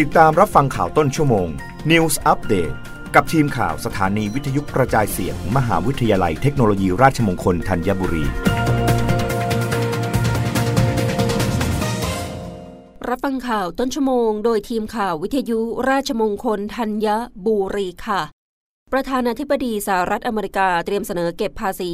[0.00, 1.48] ติดตามรับฟังข่าวต้นชั่วโมง
[1.90, 2.74] News Update
[3.14, 8.24] กับทีมข่าวสถานีวิทยุกระจายเสียงมมหาวิทยาลัยเทคโนโลยีราชมงคลธัญบุรี
[13.08, 17.06] รับฟังข่าวต้นชั่วโมง โดยทีมข่าววิทยุราชมงคลธัญ
[17.46, 18.22] บุรีค่ะ
[18.92, 21.88] ประธานาธิบดีสหรัฐอเมริกาเตรียมเสนอเก็บภาษี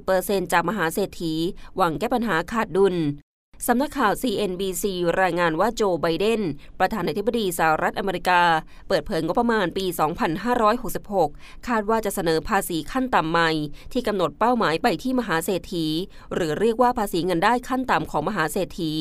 [0.00, 1.34] 20%จากมหาเศรษฐี
[1.76, 2.96] หวังแก้ปัญหาขาดดุล
[3.68, 4.84] สำนักข่าว CNBC
[5.22, 6.42] รายงานว่าโจไบเดน
[6.78, 8.42] ประธานาธิบดีสหรัฐอเมริกา
[8.88, 9.86] เปิดเผยงบประมาณปี
[11.16, 13.50] 2566 คาดว่าจะเสนอภาษีขั้นต่ำใหม่
[13.92, 15.86] ที่กำหนดเป้าหมายไปที่มหาเศรษฐี
[16.34, 18.92] หรือเรียกว่าภาษีเงินได้ขั้นต่ำของมหาเศรษฐี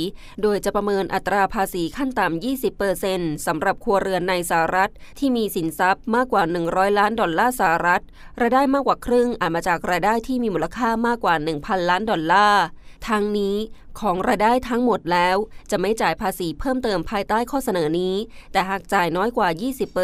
[0.42, 2.44] โดยจะประเมินอัตราภาษีขั้นต่ำ
[2.90, 8.02] 20%สำหรับครัวเรือนในสหรัฐ ที่มีสินทรัพย์มากกว่า 100 ล้านดอลลาร์สหรัฐ
[8.42, 12.64] รายได้มากกว่าครึ่งอาจมาจากรายได้ที่มีมูลค่ามากกว่า 1,000 ล้านดอลลาร์
[13.10, 13.56] ทั้งนี้
[14.00, 15.38] ของรายได้ทั้งหมดแล้ว
[15.72, 18.16] จะไม่จ่ายภาษีเพิ่มเติมภายใต้ข้อเสนอนี้
[18.52, 19.50] แต่หากจ่ายน้อยกว่า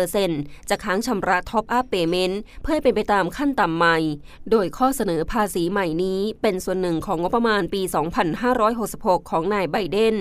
[0.07, 3.97] 20%จะค้างชำระ top-up payment เพื่อให้เป็นไปตามขั้นต่ำใหม่
[4.51, 7.81] โดยข้อเสนอภาษีใหม่นี้เป็นส่วนหนึ่งของงบประมาณปี
[8.55, 10.15] 2566 ของนายไบเดน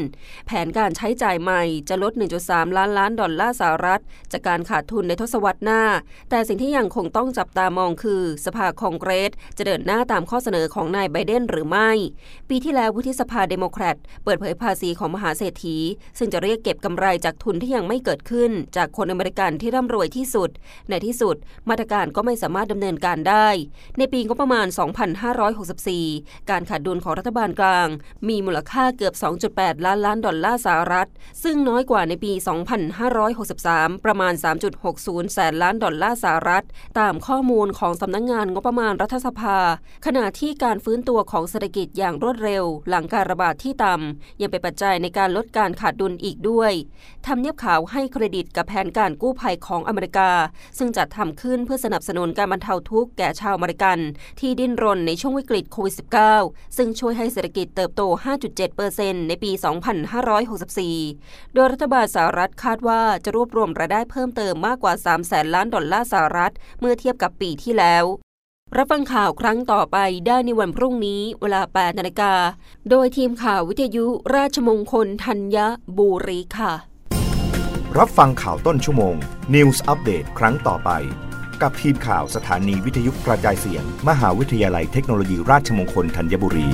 [0.46, 2.12] แผนการใช้จ่ายใหม่จะลด
[2.44, 4.00] 1.3 ล้านล้านดอลลาร์สหรัฐ
[4.32, 5.82] จากการขาดทุนในทศวรรษหน้า
[6.30, 11.90] แต่สิ่งที่ยังคงต้องจับตามองคือ สภาคองเกรสจะเดินหน้าตามข้อเสนอของนายไบเดนหรือไม่
[12.48, 15.76] ปีที่แล้ววุฒิสภาเดโมแครตเปิดเผยภาษีของมหาเศรษฐี
[16.18, 20.50] ซึ่งจะเรียกเก็บกำไรจากทุนที่ยังไม่เกิดขึ้น จากคนอเมริกันที่ร่ำรวยที่สุด
[20.90, 21.36] ในที่สุด
[21.68, 23.48] มาตรการก็ไม่สามารถดำเนินการได้
[23.98, 24.66] ในปีงบประมาณ
[25.38, 27.88] 2564 การขาดดุลของรัฐบาลกลาง
[28.28, 29.14] มีมูลค่าเกือบ
[29.50, 31.08] 2.8 ล้านล้านดอลลาร์สหรัฐ
[31.42, 32.32] ซึ่งน้อยกว่าในปี
[32.98, 34.32] 2563 ประมาณ
[34.84, 36.64] 3.60 แสนล้านดอลลาร์สหรัฐ
[37.00, 39.58] ตามข้อมูลของสำนักงานงบประมาณรัฐสภา
[40.06, 46.72] ขณะที่การฟื้นตัวของเศรษฐกิจอย่างรวดเร็ว หลังการระบาดที่ต่ำยังเป็นปัจจัยในการลดการขาดดุลอีกด้วย
[47.26, 50.30] ทำเนียบขาวให้เครดิตกับแผนการกู้ภัยของอเมริกา
[50.78, 53.98] ซึ่งจัดทำขึ้นเพื่อสนับสนุนการบรรเทาทุกข์แก่ชาวอเมริกัน
[54.40, 55.94] ที่ดิ้นรนในช่วงวิกฤตโควิด
[56.36, 58.02] -19 ซึ่งช่วยให้เศรษฐกิจเติบโต
[58.64, 59.50] 5.7%ในปี
[60.92, 68.25] 2564 โดยรัฐบาลสหรัฐคาดว่าจะรวบรวมรายได้เพิ่มเติมมากกว่า3แสนล้านดอลลาร์สหรัฐ เมื่อเทียบกับปีที่แล้ว
[68.76, 72.32] รับฟังข่าวครั้งต่อไปได้ในวันพรุ่งนี้เวลา 8นาฬิกา
[72.90, 75.56] โดยทีมข่าววิทยุราชมงคลธัญ
[75.98, 76.72] บุรีค่ะ
[77.98, 79.14] รับฟังข่าวต้นชั่วโมง
[79.54, 80.90] News อัปเดตครั้งต่อไป
[81.62, 86.68] กับทีมข่าวสถานีวิทยุกระจายเสียง มหาวิทยาลัยเทคโนโลยีราชมงคลธัญบุรี